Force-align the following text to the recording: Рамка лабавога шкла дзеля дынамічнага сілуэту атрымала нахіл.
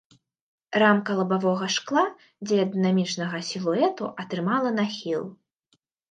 Рамка 0.83 1.17
лабавога 1.17 1.67
шкла 1.73 2.01
дзеля 2.47 2.65
дынамічнага 2.71 3.41
сілуэту 3.49 4.09
атрымала 4.23 4.69
нахіл. 4.79 5.23